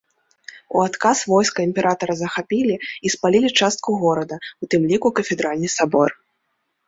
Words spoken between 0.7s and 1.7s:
У адказ войска